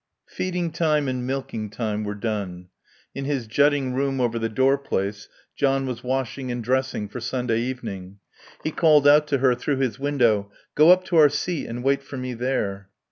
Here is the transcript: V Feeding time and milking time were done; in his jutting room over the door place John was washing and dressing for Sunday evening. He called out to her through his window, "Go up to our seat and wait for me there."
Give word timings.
V 0.27 0.33
Feeding 0.35 0.71
time 0.71 1.07
and 1.07 1.27
milking 1.27 1.69
time 1.69 2.03
were 2.03 2.15
done; 2.15 2.69
in 3.13 3.25
his 3.25 3.45
jutting 3.45 3.93
room 3.93 4.19
over 4.19 4.39
the 4.39 4.49
door 4.49 4.75
place 4.75 5.29
John 5.55 5.85
was 5.85 6.03
washing 6.03 6.49
and 6.51 6.63
dressing 6.63 7.07
for 7.07 7.19
Sunday 7.21 7.59
evening. 7.59 8.17
He 8.63 8.71
called 8.71 9.07
out 9.07 9.27
to 9.27 9.37
her 9.37 9.53
through 9.53 9.77
his 9.77 9.99
window, 9.99 10.51
"Go 10.73 10.89
up 10.89 11.03
to 11.03 11.17
our 11.17 11.29
seat 11.29 11.67
and 11.67 11.83
wait 11.83 12.01
for 12.01 12.17
me 12.17 12.33
there." 12.33 12.89